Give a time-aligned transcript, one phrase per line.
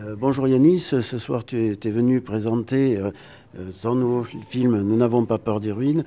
[0.00, 3.10] Euh, bonjour Yanis, ce soir tu es, venu présenter euh,
[3.58, 6.04] euh, ton nouveau film Nous n'avons pas peur des ruines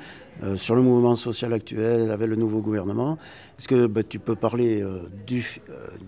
[0.55, 3.17] sur le mouvement social actuel avec le nouveau gouvernement.
[3.59, 4.83] Est-ce que bah, tu peux parler
[5.27, 5.61] du,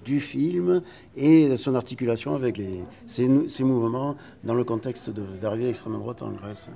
[0.04, 0.82] du, film
[1.16, 2.60] et de son articulation avec
[3.06, 5.12] ces, ces, mouvements dans le contexte
[5.42, 6.70] d'arrivée extrême droite en Grèce?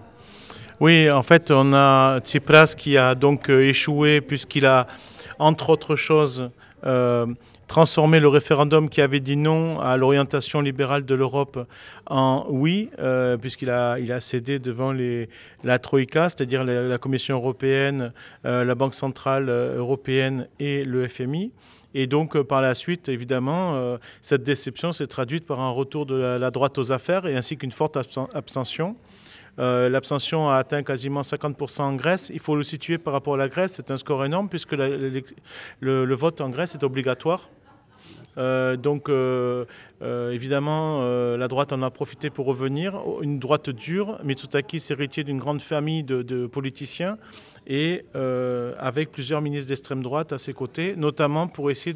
[0.80, 4.88] Oui, en fait, on a Tsipras qui a donc échoué puisqu'il a,
[5.40, 6.50] entre autres choses,
[7.70, 11.68] transformer le référendum qui avait dit non à l'orientation libérale de l'Europe
[12.08, 15.30] en oui, euh, puisqu'il a, il a cédé devant les,
[15.64, 18.12] la Troïka, c'est-à-dire la, Commission européenne,
[18.46, 21.52] euh, la Banque centrale euh, européenne et le FMI.
[21.94, 26.52] Et donc, par la suite, évidemment, cette déception s'est traduite par un retour de la,
[26.52, 27.98] droite aux affaires et ainsi qu'une forte
[28.36, 28.96] abstention.
[29.58, 32.30] L'abstention a atteint quasiment 50% en Grèce.
[32.32, 33.74] Il faut le situer par rapport à la Grèce.
[33.74, 37.50] C'est un score énorme puisque le, vote en Grèce est obligatoire.
[38.38, 39.66] Euh, donc, euh,
[40.02, 41.02] euh, évidemment,
[41.36, 43.00] la droite en a profité pour revenir.
[43.22, 44.20] Une droite dure.
[44.24, 47.18] Mitsotakis, héritier d'une grande famille de, politiciens
[47.68, 48.06] et
[48.80, 51.96] avec plusieurs ministres d'extrême droite à ses côtés, notamment pour essayer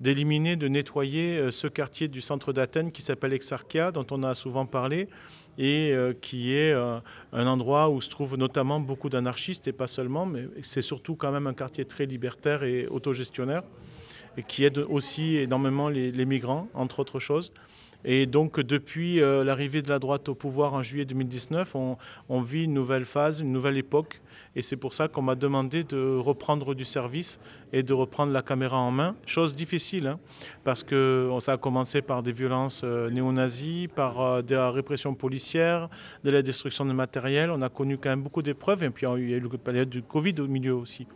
[0.00, 4.66] d'éliminer, de nettoyer ce quartier du centre d'Athènes qui s'appelle Exarchia, dont on a souvent
[4.66, 5.08] parlé,
[5.58, 10.46] et qui est un endroit où se trouvent notamment beaucoup d'anarchistes, et pas seulement, mais
[10.62, 13.62] c'est surtout quand même un quartier très libertaire et autogestionnaire
[14.46, 17.52] qui aide aussi énormément les, migrants, entre autres choses.
[18.04, 21.76] Et donc, depuis euh, l'arrivée de la droite au pouvoir en juillet 2019,
[22.28, 24.20] on, vit une nouvelle phase, une nouvelle époque.
[24.56, 27.40] Et c'est pour ça qu'on m'a demandé de reprendre du service
[27.72, 29.14] et de reprendre la caméra en main.
[29.24, 30.18] Chose difficile, hein,
[30.64, 35.14] parce que ça a commencé par des violences euh, néo-nazis, par euh, de la répression
[35.14, 35.88] policière,
[36.24, 37.50] de la destruction de matériel.
[37.50, 38.82] On a connu quand même beaucoup d'épreuves.
[38.82, 41.06] Et puis, il y a eu la période du Covid au milieu aussi.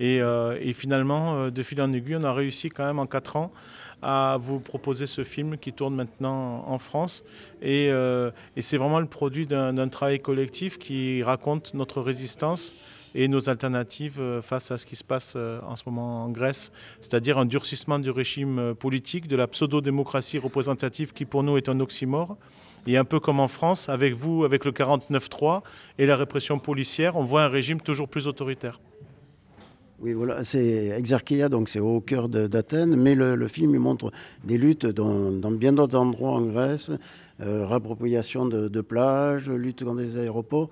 [0.00, 3.36] Euh, et, finalement, euh, de fil en aiguille, on a réussi quand même en quatre
[3.36, 3.52] ans
[4.00, 7.24] à vous proposer ce film qui tourne maintenant en France.
[7.62, 13.48] Et, euh, c'est vraiment le produit d'un travail collectif qui raconte notre résistance et nos
[13.48, 17.98] alternatives face à ce qui se passe en ce moment en Grèce, c'est-à-dire un durcissement
[17.98, 22.36] du régime politique, de la pseudo-démocratie représentative qui pour nous est un oxymore.
[22.86, 25.62] Et un peu comme en France, avec vous, avec le 49-3
[25.98, 28.78] et la répression policière, on voit un régime toujours plus autoritaire.
[30.00, 34.12] Oui, voilà, c'est Exarchia, donc c'est au cœur d'Athènes, mais le, film montre
[34.44, 36.92] des luttes dans, bien d'autres endroits en Grèce,
[37.40, 37.66] euh,
[38.46, 40.70] de, plages, lutte contre les aéroports.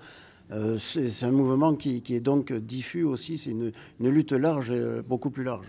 [0.51, 5.29] Euh, c'est un mouvement qui, est donc diffus aussi, c'est une, lutte large, euh, beaucoup
[5.29, 5.67] plus large.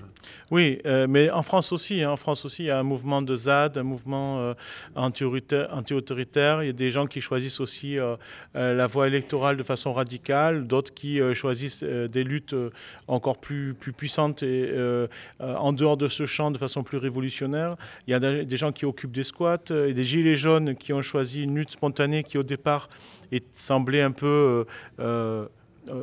[0.53, 2.13] Oui, euh, mais en France aussi, hein.
[2.13, 4.55] en France aussi, il y a un mouvement de ZAD, un mouvement
[4.95, 6.63] anti-autoritaire.
[6.63, 7.97] il y a des gens qui choisissent aussi
[8.55, 12.55] la voie électorale de façon radicale, d'autres qui choisissent des luttes
[13.09, 14.73] encore plus, puissantes et
[15.41, 17.77] en dehors de ce champ de façon plus révolutionnaire.
[18.07, 21.43] Il y a des gens qui occupent des squats, des gilets jaunes qui ont choisi
[21.43, 22.89] une lutte spontanée qui au départ
[23.31, 24.65] et semblait un peu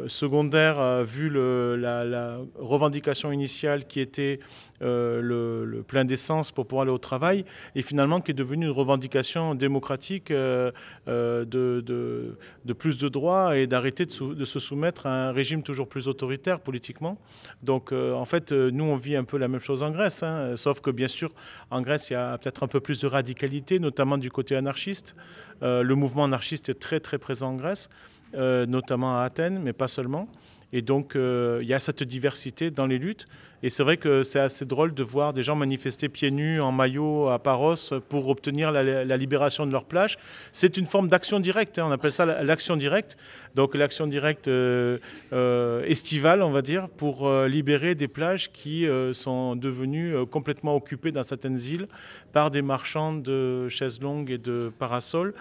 [0.08, 4.40] secondaire vu la, revendication initiale qui était
[4.82, 9.56] le, plein d'essence pour pouvoir aller au travail et finalement qui est devenue une revendication
[9.56, 10.74] démocratique de,
[11.06, 16.60] de, plus de droits et d'arrêter de, se soumettre à un régime toujours plus autoritaire
[16.60, 17.18] politiquement.
[17.64, 20.82] Donc en fait, nous, on vit un peu la même chose en Grèce, hein, sauf
[20.82, 21.32] que bien sûr,
[21.70, 25.16] en Grèce, il y a peut-être un peu plus de radicalité, notamment du côté anarchiste.
[25.62, 27.90] le mouvement anarchiste est très très présent en Grèce.
[28.36, 30.28] Euh, notamment à Athènes, mais pas seulement.
[30.74, 33.28] Et donc, euh, il y a cette diversité dans les luttes.
[33.66, 36.72] Et c'est vrai que c'est assez drôle de voir des gens manifester pieds nus, en
[36.72, 40.20] maillot, à Paros, pour obtenir la, libération de leur plage.
[40.52, 41.86] C'est une forme d'action directe, hein.
[41.88, 43.18] on appelle ça l'action directe.
[43.56, 45.00] Donc, l'action directe euh,
[45.88, 51.60] estivale, on va dire, pour libérer des plages qui sont devenues complètement occupées dans certaines
[51.60, 51.88] îles
[52.34, 55.34] par des marchands de chaises longues et de parasols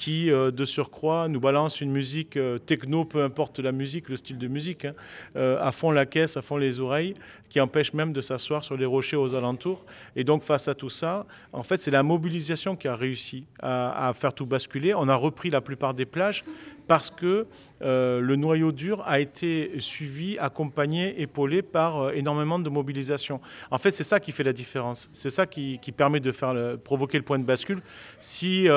[0.00, 4.16] qui, euh, de surcroît, nous balance une musique euh, techno, peu importe la musique, le
[4.16, 4.94] style de musique, hein,
[5.36, 7.12] euh, à fond la caisse, à fond les oreilles,
[7.50, 9.84] qui empêche même de s'asseoir sur les rochers aux alentours.
[10.16, 14.12] Et donc, face à tout ça, en fait, c'est la mobilisation qui a réussi à,
[14.14, 14.92] faire tout basculer.
[14.94, 16.44] On a repris la plupart des plages
[16.88, 17.46] parce que
[17.80, 23.40] le noyau dur a été suivi, accompagné, épaulé par énormément de mobilisation.
[23.70, 25.08] En fait, c'est ça qui fait la différence.
[25.12, 27.82] C'est ça qui, permet de faire provoquer le point de bascule.
[28.18, 28.68] Si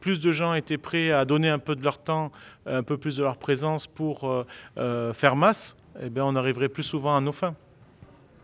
[0.00, 2.32] plus de gens étaient prêts à donner un peu de leur temps,
[2.66, 4.46] un peu plus de leur présence pour euh,
[4.78, 7.54] euh, faire masse, eh bien, on arriverait plus souvent à nos fins.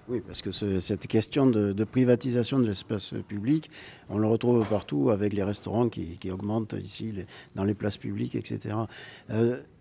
[0.08, 3.70] Oui, parce que cette question de, privatisation de l'espace public,
[4.08, 7.12] on le retrouve partout avec les restaurants qui, augmentent ici
[7.56, 8.76] dans les places publiques, etc.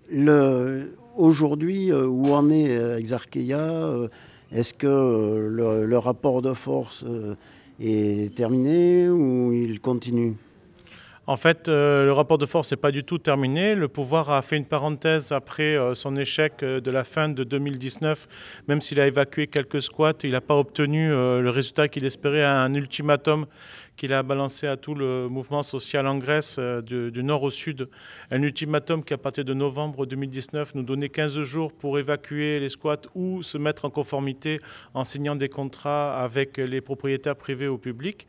[0.10, 0.86] Euh,
[1.16, 4.10] aujourd'hui, où en est Exarcheia
[4.52, 7.06] Est-ce que le, rapport de force
[7.80, 10.36] est terminé ou il continue?
[11.28, 13.74] En fait, euh, le rapport de force n'est pas du tout terminé.
[13.74, 17.44] Le pouvoir a fait une parenthèse après euh, son échec euh, de la fin de
[17.44, 18.28] 2019.
[18.68, 22.60] Même s'il a évacué quelques squats, il n'a pas obtenu le résultat qu'il espérait à
[22.62, 23.48] un ultimatum
[23.96, 27.90] qu'il a balancé à tout le mouvement social en Grèce du, du, nord au sud.
[28.32, 32.70] Un ultimatum qui, à partir de novembre 2019, nous donnait 15 jours pour évacuer les
[32.70, 34.60] squats ou se mettre en conformité
[34.94, 38.28] en signant des contrats avec les propriétaires privés ou publics.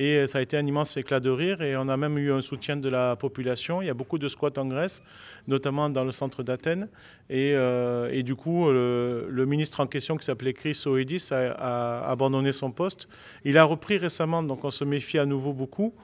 [0.00, 2.40] Et ça a été un immense éclat de rire et on a même eu un
[2.40, 3.82] soutien de la population.
[3.82, 5.02] Il y a beaucoup de squats en Grèce,
[5.48, 6.88] notamment dans le centre d'Athènes.
[7.28, 12.52] Et, euh, du coup, le, ministre en question, qui s'appelait Chris Oedis, a, a abandonné
[12.52, 13.08] son poste.
[13.44, 15.94] Il a repris récemment, donc on se méfie à nouveau beaucoup.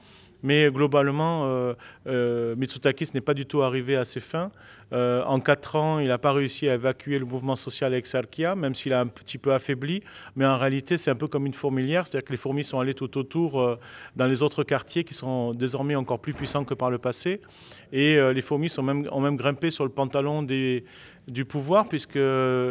[0.45, 1.73] Mais globalement, euh,
[2.05, 4.51] euh, n'est pas du tout arrivé à ses fins.
[4.93, 8.75] Euh, en quatre ans, il n'a pas réussi à évacuer le mouvement social Exarchia, même
[8.75, 10.03] s'il a un petit peu affaibli.
[10.35, 12.93] Mais en réalité, c'est un peu comme une fourmilière, c'est-à-dire que les fourmis sont allées
[12.93, 13.79] tout autour
[14.15, 17.41] dans les autres quartiers qui sont désormais encore plus puissants que par le passé.
[17.91, 20.85] Et les fourmis sont même, ont même grimpé sur le pantalon des,
[21.27, 22.19] du pouvoir, puisque,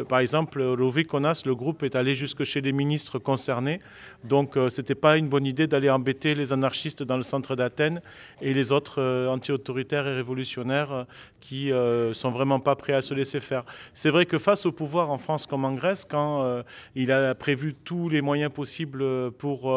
[0.08, 3.80] par exemple, Rovikonas, le groupe est allé jusque chez les ministres concernés.
[4.24, 7.56] Donc, euh, ce n'était pas une bonne idée d'aller embêter les anarchistes dans le centre
[7.56, 8.00] d'Athènes
[8.40, 11.04] et les autres euh, anti-autoritaires et révolutionnaires euh,
[11.40, 11.70] qui
[12.14, 13.64] sont vraiment pas prêts à se laisser faire.
[13.92, 16.62] C'est vrai que face au pouvoir en France comme en Grèce, quand
[16.94, 19.70] il a prévu tous les moyens possibles pour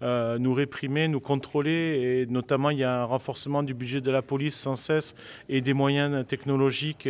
[0.00, 4.22] nous réprimer, nous contrôler, et notamment il y a un renforcement du budget de la
[4.22, 5.16] police sans cesse
[5.48, 7.08] et des moyens technologiques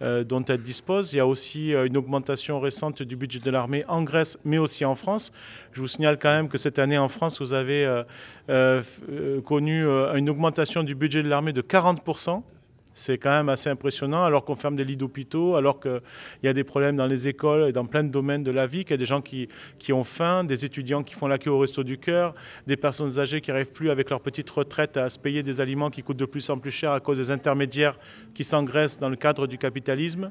[0.00, 1.12] dont elle dispose.
[1.12, 4.58] Il y a aussi euh, une augmentation récente du budget de l'armée en Grèce, mais
[4.58, 5.32] aussi en France.
[5.72, 8.02] Je vous signale quand même que cette année en France, vous avez euh,
[8.48, 12.42] euh, connu une augmentation du budget de l'armée de 40%.
[12.98, 16.00] C'est quand même assez impressionnant, alors qu'on ferme des lits d'hôpitaux, alors qu'il
[16.42, 18.84] y a des problèmes dans les écoles et dans plein de domaines de la vie,
[18.84, 19.48] qu'il y a des gens qui,
[19.78, 22.34] qui ont faim, des étudiants qui font la queue au resto du cœur,
[22.66, 25.90] des personnes âgées qui n'arrivent plus avec leur petite retraite à se payer des aliments
[25.90, 27.98] qui coûtent de plus en plus cher à cause des intermédiaires
[28.32, 30.30] qui s'engraissent dans le cadre du capitalisme.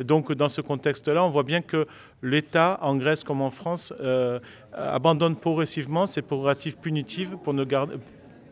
[0.00, 1.86] Donc dans ce contexte-là, on voit bien que
[2.22, 4.38] l'État, en Grèce comme en France, euh,
[4.72, 7.96] abandonne progressivement ses prérogatives punitives pour ne garder,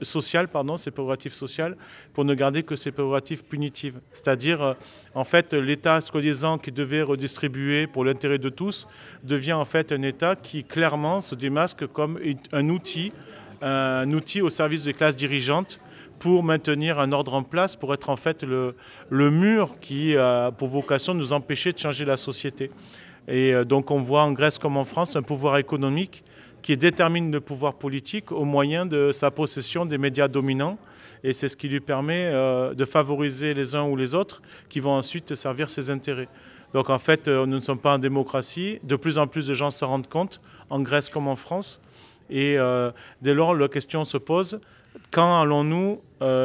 [0.03, 1.77] social, pardon, ses prérogatives sociales,
[2.13, 4.01] pour ne garder que ses prérogatives punitives.
[4.13, 4.75] C'est-à-dire, euh,
[5.15, 8.87] en fait, l'État, soi-disant, qui devait redistribuer pour l'intérêt de tous,
[9.23, 12.19] devient en fait un État qui clairement se démasque comme
[12.53, 13.13] un outil,
[13.63, 15.81] un outil au service des classes dirigeantes
[16.19, 18.75] pour maintenir un ordre en place, pour être en fait le,
[19.11, 22.71] le mur qui a pour vocation de nous empêcher de changer la société.
[23.29, 26.23] Et euh, donc on voit en Grèce comme en France un pouvoir économique
[26.67, 30.79] qui détermine le pouvoir politique au moyen de sa possession des médias dominants.
[31.23, 34.81] Et c'est ce qui lui permet euh, de favoriser les uns ou les autres qui
[34.81, 36.27] vont ensuite servir ses intérêts.
[36.75, 38.81] Donc en fait, euh, nous ne sommes pas en démocratie.
[38.83, 41.81] De plus en plus de gens s'en rendent compte, en Grèce comme en France.
[42.31, 42.91] Et euh,
[43.23, 44.59] dès lors, la question se pose,
[45.13, 46.01] quand allons-nous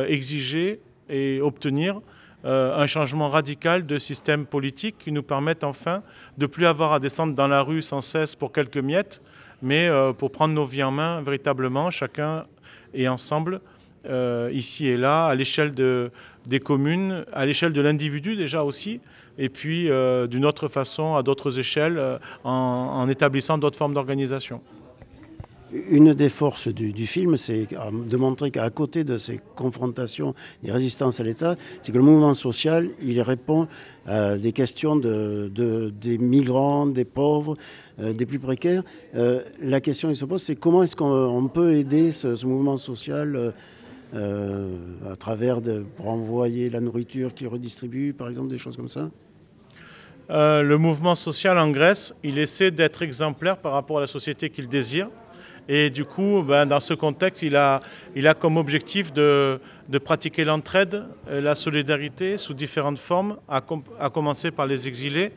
[0.08, 2.00] exiger et obtenir
[2.44, 6.04] un changement radical de système politique qui nous permette enfin
[6.38, 9.22] de plus avoir à descendre dans la rue sans cesse pour quelques miettes,
[9.62, 12.46] mais euh, pour prendre nos vies en main véritablement, chacun
[12.94, 13.62] et ensemble,
[14.10, 16.12] euh, ici et là, à l'échelle de,
[16.46, 19.00] des communes, à l'échelle de l'individu déjà aussi,
[19.38, 22.02] et puis euh, d'une autre façon, à d'autres échelles,
[22.44, 24.62] en établissant d'autres formes d'organisation.
[25.74, 30.36] Une des forces du, film, c'est de montrer qu'à côté de ces confrontations
[30.66, 33.68] et résistances à l'État, c'est que le mouvement social, il répond
[34.06, 35.50] à des questions de,
[36.02, 37.56] des migrants, des pauvres,
[38.02, 38.84] euh, des plus précaires.
[39.16, 43.54] Euh, la question qui se pose, c'est comment est-ce qu'on peut aider ce, mouvement social
[44.14, 44.78] euh,
[45.10, 49.10] à travers de, pour envoyer la nourriture qu'il redistribue, par exemple, des choses comme ça?
[50.30, 54.68] Le mouvement social en Grèce, il essaie d'être exemplaire par rapport à la société qu'il
[54.68, 55.10] désire.
[55.70, 57.80] Et du coup, ben, dans ce contexte, il a,
[58.16, 59.60] il comme objectif de,
[60.04, 63.62] pratiquer l'entraide, la solidarité sous différentes formes, à,
[64.00, 65.32] à commencer par les exilés,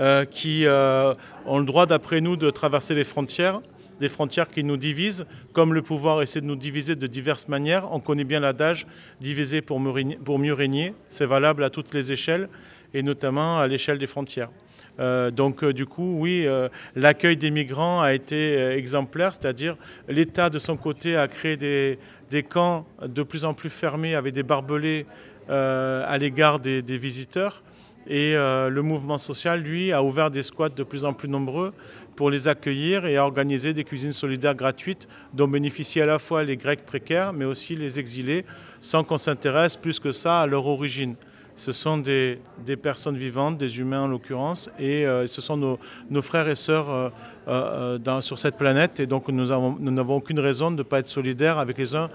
[0.00, 1.12] euh, qui euh,
[1.44, 3.60] ont le droit, d'après nous, de traverser les frontières,
[4.00, 7.92] des frontières qui nous divisent, comme le pouvoir essaie de nous diviser de diverses manières.
[7.92, 8.86] On connaît bien l'adage
[9.20, 10.94] diviser pour mieux régner.
[11.08, 12.48] C'est valable à toutes les échelles,
[12.94, 14.48] et notamment à l'échelle des frontières.
[15.00, 19.76] Euh, donc euh, du coup, oui, euh, l'accueil des migrants a été exemplaire, c'est-à-dire
[20.08, 24.42] l'État de son côté a créé des, camps de plus en plus fermés avec des
[24.42, 25.06] barbelés
[25.48, 27.62] à l'égard des, visiteurs.
[28.06, 31.72] Et le mouvement social, lui, a ouvert des squats de plus en plus nombreux
[32.16, 36.42] pour les accueillir et a organisé des cuisines solidaires gratuites dont bénéficient à la fois
[36.42, 38.44] les Grecs précaires, mais aussi les exilés,
[38.80, 41.16] sans qu'on s'intéresse plus que ça à leur origine
[41.56, 42.38] ce sont des,
[42.82, 47.10] personnes vivantes, des humains en l'occurrence, et euh, ce sont nos, frères et sœurs euh,
[47.48, 49.00] euh, sur cette planète.
[49.00, 52.08] Et donc nous n'avons aucune raison de ne pas être solidaires avec les uns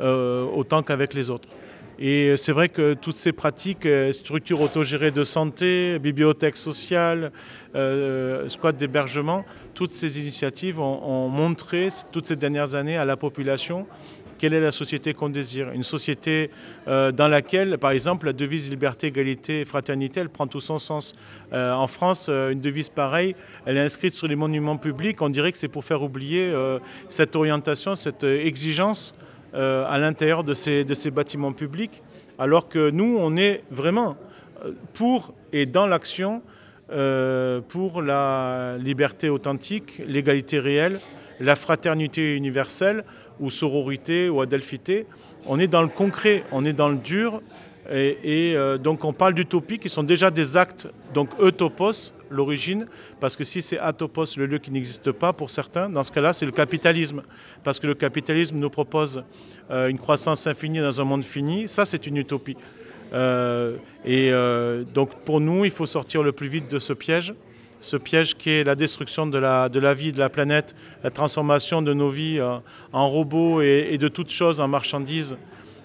[0.00, 1.48] autant qu'avec les autres.
[1.98, 7.30] Et c'est vrai que toutes ces pratiques, structures autogérées de santé, bibliothèques sociales,
[8.48, 9.44] squats d'hébergement,
[9.74, 13.86] toutes ces initiatives ont, montré toutes ces dernières années à la population
[14.40, 15.70] quelle est la société qu'on désire.
[15.72, 16.50] Une société
[16.88, 21.14] euh, dans laquelle, par exemple, la devise liberté, égalité, fraternité, elle prend tout son sens.
[21.52, 25.20] Euh, en France, euh, une devise pareille, elle est inscrite sur les monuments publics.
[25.20, 26.54] On dirait que c'est pour faire oublier
[27.10, 29.14] cette orientation, cette exigence
[29.52, 32.02] à l'intérieur de ces, de ces bâtiments publics,
[32.38, 34.16] alors que nous, on est vraiment
[34.94, 36.42] pour et dans l'action
[37.68, 41.00] pour la liberté authentique, l'égalité réelle,
[41.40, 43.04] la fraternité universelle,
[43.40, 45.06] ou sororité ou adelphité.
[45.46, 47.40] On est dans le concret, on est dans le dur.
[47.92, 52.86] Et, euh, donc on parle d'utopie qui sont déjà des actes, donc eutopos, l'origine,
[53.18, 56.32] parce que si c'est atopos, le lieu qui n'existe pas pour certains, dans ce cas-là
[56.32, 57.22] c'est le capitalisme,
[57.64, 59.24] parce que le capitalisme nous propose
[59.72, 62.56] euh, une croissance infinie dans un monde fini, ça c'est une utopie.
[63.12, 64.30] Euh, et
[64.94, 67.34] donc pour nous, il faut sortir le plus vite de ce piège
[67.80, 71.10] ce piège qui est la destruction de la, de la vie, de la planète, la
[71.10, 72.58] transformation de nos vies euh,
[72.92, 75.36] en robots et, de toutes choses en marchandises,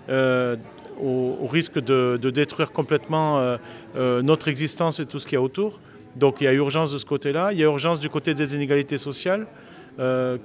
[0.10, 0.56] euh,
[1.02, 3.58] au, risque de, détruire complètement
[3.96, 5.80] euh, notre existence et tout ce qu'il y a autour.
[6.16, 8.56] Donc il y a urgence de ce côté-là, il y a urgence du côté des
[8.56, 9.48] inégalités sociales.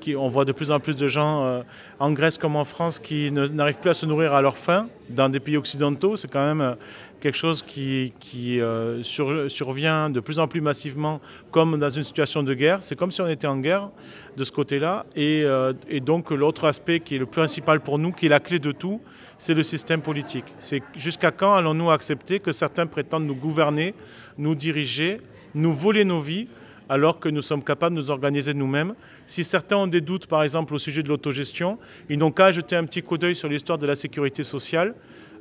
[0.00, 1.62] Qui, on voit de plus en plus de gens
[1.98, 5.28] en Grèce comme en France qui n'arrivent plus à se nourrir à leur faim dans
[5.28, 6.16] des pays occidentaux.
[6.16, 6.76] C'est quand même
[7.20, 8.12] quelque chose qui,
[8.60, 12.82] euh, survient de plus en plus massivement comme dans une situation de guerre.
[12.82, 13.90] C'est comme si on était en guerre
[14.36, 15.06] de ce côté-là.
[15.14, 18.58] Et, euh, donc l'autre aspect qui est le principal pour nous, qui est la clé
[18.58, 19.00] de tout,
[19.38, 20.46] c'est le système politique.
[20.58, 23.94] C'est jusqu'à quand allons-nous accepter que certains prétendent nous gouverner,
[24.38, 25.20] nous diriger,
[25.54, 26.48] nous voler nos vies
[26.90, 28.94] alors que nous sommes capables de nous organiser nous-mêmes.
[29.28, 31.78] Si certains ont des doutes, par exemple, au sujet de l'autogestion,
[32.08, 34.96] ils n'ont qu'à jeter un petit coup d'œil sur l'histoire de la sécurité sociale.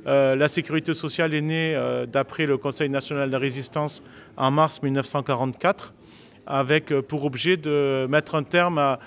[0.06, 4.00] Euh, la sécurité sociale est née euh, d'après le Conseil national de résistance
[4.36, 5.92] en mars 1944,
[6.46, 9.00] avec euh, pour objet de mettre un terme à,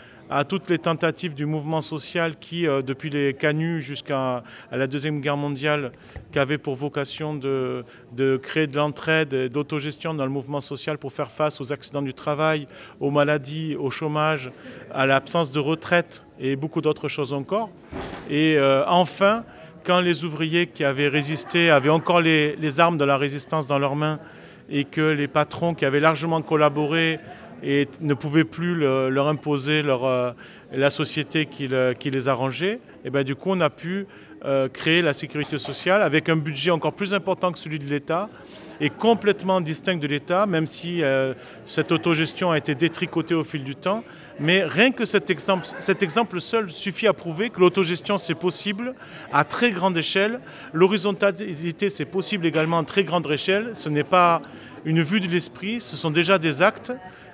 [0.44, 5.92] toutes les tentatives du mouvement social qui, depuis les canuts jusqu'à la Deuxième Guerre mondiale,
[6.32, 11.13] qui avait pour vocation de, de créer de l'entraide d'autogestion dans le mouvement social pour
[11.13, 12.68] faire face aux accidents du travail,
[13.00, 14.52] aux maladies, au chômage,
[14.92, 17.70] à l'absence de retraite et beaucoup d'autres choses encore.
[18.30, 19.44] Et enfin,
[19.84, 23.96] quand les ouvriers qui avaient résisté avaient encore les, armes de la résistance dans leurs
[23.96, 24.20] mains
[24.70, 27.20] et que les patrons qui avaient largement collaboré
[27.62, 30.32] et ne pouvaient plus leur imposer leur, euh,
[30.72, 34.08] la société qui, les arrangeait, et ben du coup on a pu
[34.46, 38.30] euh, créer la sécurité sociale avec un budget encore plus important que celui de l'État
[38.82, 41.34] est complètement distinct de l'État, même si euh,
[41.66, 44.04] cette autogestion a été détricotée au fil du temps.
[44.40, 48.96] Mais rien que cet exemple, cet exemple seul suffit à prouver que l'autogestion, c'est possible
[49.32, 50.40] à très grande échelle.
[50.74, 53.72] L'horizontalité, c'est possible également à très grande échelle.
[53.74, 54.42] Ce n'est pas
[54.86, 56.92] une vue de l'esprit, ce sont déjà des actes.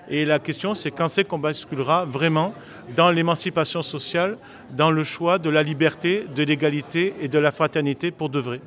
[0.09, 2.53] Et la question, c'est quand c'est qu'on basculera vraiment
[2.95, 4.37] dans l'émancipation sociale,
[4.71, 8.59] dans le choix de la liberté, de l'égalité et de la fraternité pour de vrai.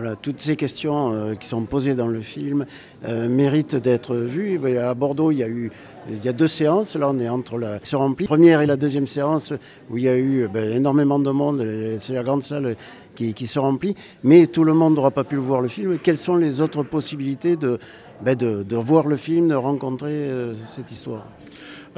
[0.00, 2.66] Voilà, toutes ces questions euh, qui sont posées dans le film
[3.04, 4.60] euh, méritent d'être vues.
[4.78, 5.72] À Bordeaux, il y a eu
[6.08, 6.94] deux séances.
[6.94, 7.80] Là, on est entre la.
[8.26, 9.52] Première et la deuxième séance
[9.90, 11.66] où il y a eu ben, énormément de monde.
[11.98, 12.76] C'est la grande salle
[13.16, 13.96] qui, se remplit.
[14.22, 15.98] Mais tout le monde n'aura pas pu voir le film.
[15.98, 17.80] Quelles sont les autres possibilités de,
[18.22, 18.36] ben,
[18.70, 21.26] voir le film, de rencontrer euh, cette histoire?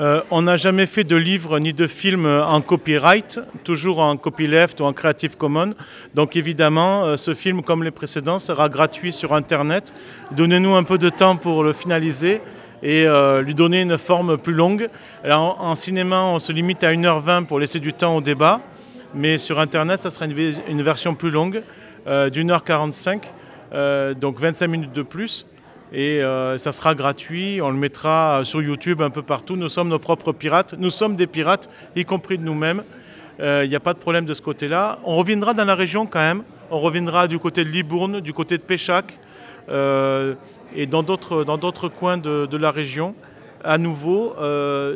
[0.00, 4.80] Euh, on n'a jamais fait de livre ni de film en copyright, toujours en copyleft
[4.80, 5.74] ou en Creative Commons.
[6.14, 9.92] Donc évidemment, euh, ce film, comme les précédents, sera gratuit sur Internet.
[10.30, 12.40] Donnez-nous un peu de temps pour le finaliser
[12.82, 14.88] et euh, lui donner une forme plus longue.
[15.28, 18.62] en, cinéma, on se limite à 1h20 pour laisser du temps au débat,
[19.14, 21.62] mais sur Internet, ça sera une, version plus longue,
[22.32, 23.30] d'une heure 45,
[24.18, 25.44] donc 25 minutes de plus
[25.92, 27.60] et euh, ça sera gratuit.
[27.62, 29.56] On le mettra sur YouTube un peu partout.
[29.56, 30.74] Nous sommes nos propres pirates.
[30.78, 32.82] Nous sommes des pirates, y compris de nous-mêmes.
[33.38, 34.98] Il euh, n'y a pas de problème de ce côté-là.
[35.04, 36.42] On reviendra dans la région quand même.
[36.70, 39.18] On reviendra du côté de Libourne, du côté de Péchac
[39.68, 40.34] euh,
[40.76, 43.14] et dans d'autres coins de, de, la région.
[43.64, 44.34] À nouveau,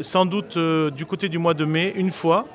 [0.02, 2.46] sans doute du côté du mois de mai, une fois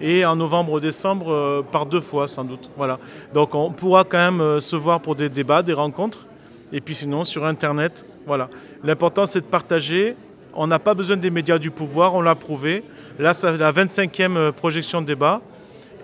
[0.00, 2.70] et en novembre-décembre par deux fois sans doute.
[2.76, 2.98] Voilà.
[3.34, 6.27] Donc on pourra quand même se voir pour des débats, des rencontres.
[6.72, 8.48] Et puis sinon, sur Internet, voilà.
[8.84, 10.16] L'important, c'est de partager.
[10.54, 12.82] On n'a pas besoin des médias du pouvoir, on l'a prouvé.
[13.18, 15.40] Là, c'est la 25e euh, projection de débat.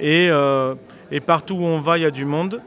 [0.03, 0.75] Euh,
[1.11, 2.61] et, partout où on va, il y a du monde.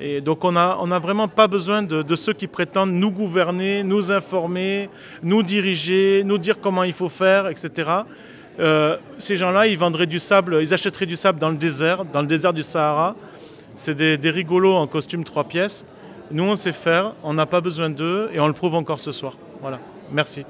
[0.00, 3.82] Et donc on n'a a vraiment pas besoin de, de, ceux qui prétendent nous gouverner,
[3.82, 4.88] nous informer,
[5.24, 7.90] nous diriger, nous dire comment il faut faire, etc.
[8.60, 12.20] euh, ces gens-là, ils vendraient du sable, ils achèteraient du sable dans le désert, dans
[12.20, 13.16] le désert du Sahara.
[13.74, 15.84] C'est des, des rigolos en costume trois pièces.
[16.30, 19.12] Nous, on sait faire, on n'a pas besoin d'eux et on le prouve encore ce
[19.12, 19.36] soir.
[19.60, 19.78] Voilà,
[20.12, 20.44] merci.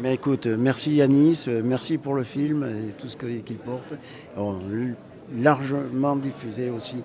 [0.00, 3.92] Mais écoute, merci Yanis, merci pour le film et tout ce qu'il porte.
[4.36, 6.96] On a largement diffusé aussi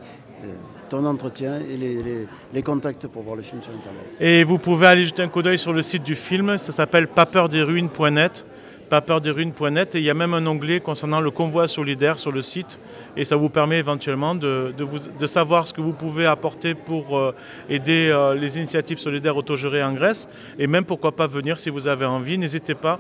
[0.43, 0.47] euh,
[0.89, 4.03] ton entretien et les, les- les contacts pour voir le film sur Internet.
[4.19, 7.07] Et vous pouvez aller jeter un coup d'œil sur le site du film, ça s'appelle
[7.07, 8.45] papeurdesruines.net.
[8.89, 12.79] papeurdesruines.net et il y a même un onglet concernant le convoi solidaire sur le site
[13.15, 16.73] et ça vous permet éventuellement de, de vous- de savoir ce que vous pouvez apporter
[16.73, 17.33] pour euh,
[17.69, 20.27] aider euh, les initiatives solidaires autogérées en Grèce
[20.59, 22.99] et même pourquoi pas venir si vous avez envie, n'hésitez pas.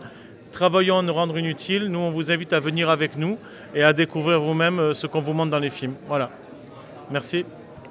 [0.51, 3.37] Travaillons à nous rendre inutiles, nous on vous invite à venir avec nous
[3.75, 5.93] et à découvrir vous-même euh, ce qu'on vous montre dans les films.
[6.07, 6.29] Voilà.
[7.11, 7.45] Merci.